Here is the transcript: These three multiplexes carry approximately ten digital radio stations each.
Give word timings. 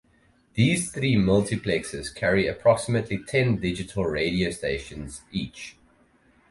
These 0.55 0.91
three 0.91 1.15
multiplexes 1.15 2.11
carry 2.11 2.47
approximately 2.47 3.19
ten 3.23 3.57
digital 3.57 4.03
radio 4.03 4.49
stations 4.49 5.21
each. 5.31 5.75